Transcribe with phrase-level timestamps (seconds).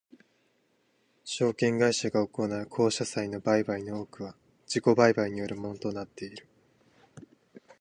[1.23, 4.35] 証券会社が行う公社債の売買の多くは
[4.65, 6.47] 自己売買によるものとなっている。